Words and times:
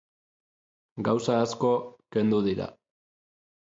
Gauza 1.09 1.35
asko 1.41 1.71
kendu 2.17 2.41
dira. 2.49 2.71